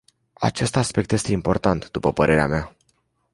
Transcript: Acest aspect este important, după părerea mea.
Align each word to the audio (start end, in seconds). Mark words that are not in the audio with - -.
Acest 0.39 0.75
aspect 0.75 1.11
este 1.11 1.31
important, 1.31 1.89
după 1.91 2.13
părerea 2.13 2.47
mea. 2.47 2.75